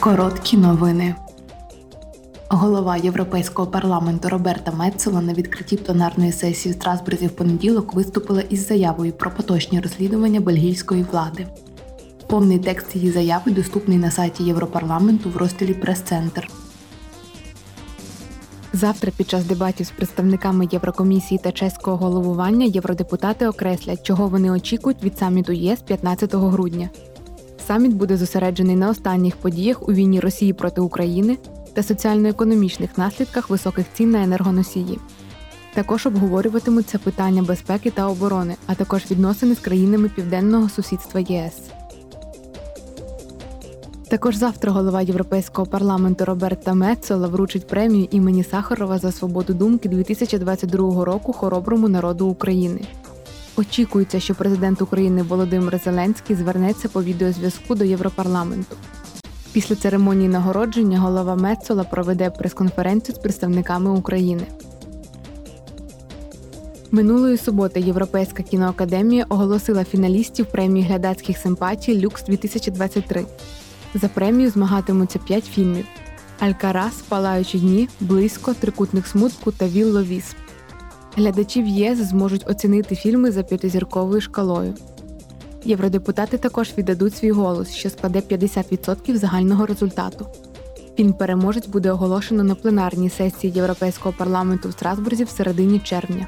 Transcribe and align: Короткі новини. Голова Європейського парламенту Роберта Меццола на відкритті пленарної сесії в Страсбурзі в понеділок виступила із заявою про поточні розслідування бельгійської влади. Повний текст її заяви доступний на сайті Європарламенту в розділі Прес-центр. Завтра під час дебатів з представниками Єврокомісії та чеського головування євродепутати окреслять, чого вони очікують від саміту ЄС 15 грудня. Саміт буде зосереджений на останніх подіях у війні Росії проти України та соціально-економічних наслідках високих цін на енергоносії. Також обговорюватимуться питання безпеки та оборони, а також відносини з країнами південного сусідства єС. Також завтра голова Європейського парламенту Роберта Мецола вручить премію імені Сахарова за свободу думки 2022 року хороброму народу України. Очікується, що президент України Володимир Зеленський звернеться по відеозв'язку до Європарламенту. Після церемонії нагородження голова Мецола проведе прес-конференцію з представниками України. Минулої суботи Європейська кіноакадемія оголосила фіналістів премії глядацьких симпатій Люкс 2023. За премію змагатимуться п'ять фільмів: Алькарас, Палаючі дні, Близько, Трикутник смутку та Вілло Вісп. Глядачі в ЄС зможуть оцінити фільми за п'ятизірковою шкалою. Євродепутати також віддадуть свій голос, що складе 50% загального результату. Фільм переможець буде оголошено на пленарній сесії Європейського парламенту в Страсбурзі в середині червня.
Короткі 0.00 0.56
новини. 0.56 1.14
Голова 2.48 2.96
Європейського 2.96 3.70
парламенту 3.70 4.28
Роберта 4.28 4.72
Меццола 4.72 5.20
на 5.20 5.34
відкритті 5.34 5.76
пленарної 5.76 6.32
сесії 6.32 6.72
в 6.72 6.76
Страсбурзі 6.76 7.26
в 7.26 7.30
понеділок 7.30 7.94
виступила 7.94 8.40
із 8.40 8.66
заявою 8.66 9.12
про 9.12 9.30
поточні 9.30 9.80
розслідування 9.80 10.40
бельгійської 10.40 11.02
влади. 11.12 11.46
Повний 12.26 12.58
текст 12.58 12.96
її 12.96 13.10
заяви 13.10 13.52
доступний 13.52 13.98
на 13.98 14.10
сайті 14.10 14.44
Європарламенту 14.44 15.30
в 15.30 15.36
розділі 15.36 15.74
Прес-центр. 15.74 16.48
Завтра 18.72 19.12
під 19.16 19.30
час 19.30 19.44
дебатів 19.44 19.86
з 19.86 19.90
представниками 19.90 20.68
Єврокомісії 20.72 21.40
та 21.44 21.52
чеського 21.52 21.96
головування 21.96 22.66
євродепутати 22.66 23.48
окреслять, 23.48 24.02
чого 24.02 24.28
вони 24.28 24.50
очікують 24.50 25.04
від 25.04 25.18
саміту 25.18 25.52
ЄС 25.52 25.80
15 25.80 26.34
грудня. 26.34 26.90
Саміт 27.70 27.92
буде 27.92 28.16
зосереджений 28.16 28.76
на 28.76 28.90
останніх 28.90 29.36
подіях 29.36 29.88
у 29.88 29.92
війні 29.92 30.20
Росії 30.20 30.52
проти 30.52 30.80
України 30.80 31.38
та 31.72 31.82
соціально-економічних 31.82 32.98
наслідках 32.98 33.50
високих 33.50 33.86
цін 33.94 34.10
на 34.10 34.22
енергоносії. 34.22 34.98
Також 35.74 36.06
обговорюватимуться 36.06 36.98
питання 36.98 37.42
безпеки 37.42 37.90
та 37.90 38.08
оборони, 38.08 38.56
а 38.66 38.74
також 38.74 39.10
відносини 39.10 39.54
з 39.54 39.58
країнами 39.58 40.08
південного 40.08 40.68
сусідства 40.68 41.20
єС. 41.20 41.54
Також 44.08 44.36
завтра 44.36 44.72
голова 44.72 45.02
Європейського 45.02 45.66
парламенту 45.66 46.24
Роберта 46.24 46.74
Мецола 46.74 47.28
вручить 47.28 47.66
премію 47.66 48.08
імені 48.10 48.44
Сахарова 48.44 48.98
за 48.98 49.12
свободу 49.12 49.54
думки 49.54 49.88
2022 49.88 51.04
року 51.04 51.32
хороброму 51.32 51.88
народу 51.88 52.26
України. 52.26 52.80
Очікується, 53.60 54.20
що 54.20 54.34
президент 54.34 54.82
України 54.82 55.22
Володимир 55.22 55.80
Зеленський 55.84 56.36
звернеться 56.36 56.88
по 56.88 57.02
відеозв'язку 57.02 57.74
до 57.74 57.84
Європарламенту. 57.84 58.76
Після 59.52 59.74
церемонії 59.74 60.28
нагородження 60.28 60.98
голова 61.00 61.34
Мецола 61.34 61.84
проведе 61.84 62.30
прес-конференцію 62.30 63.16
з 63.16 63.18
представниками 63.18 63.90
України. 63.90 64.42
Минулої 66.90 67.36
суботи 67.36 67.80
Європейська 67.80 68.42
кіноакадемія 68.42 69.26
оголосила 69.28 69.84
фіналістів 69.84 70.46
премії 70.46 70.86
глядацьких 70.86 71.38
симпатій 71.38 72.00
Люкс 72.00 72.24
2023. 72.24 73.24
За 73.94 74.08
премію 74.08 74.50
змагатимуться 74.50 75.18
п'ять 75.18 75.44
фільмів: 75.44 75.86
Алькарас, 76.38 76.94
Палаючі 77.08 77.58
дні, 77.58 77.88
Близько, 78.00 78.54
Трикутник 78.54 79.06
смутку 79.06 79.52
та 79.52 79.68
Вілло 79.68 80.02
Вісп. 80.02 80.36
Глядачі 81.16 81.62
в 81.62 81.66
ЄС 81.66 81.98
зможуть 81.98 82.50
оцінити 82.50 82.96
фільми 82.96 83.30
за 83.30 83.42
п'ятизірковою 83.42 84.20
шкалою. 84.20 84.74
Євродепутати 85.64 86.38
також 86.38 86.72
віддадуть 86.78 87.16
свій 87.16 87.30
голос, 87.30 87.72
що 87.72 87.90
складе 87.90 88.18
50% 88.18 89.16
загального 89.16 89.66
результату. 89.66 90.26
Фільм 90.96 91.12
переможець 91.12 91.66
буде 91.66 91.92
оголошено 91.92 92.44
на 92.44 92.54
пленарній 92.54 93.10
сесії 93.10 93.52
Європейського 93.52 94.14
парламенту 94.18 94.68
в 94.68 94.72
Страсбурзі 94.72 95.24
в 95.24 95.28
середині 95.28 95.78
червня. 95.78 96.26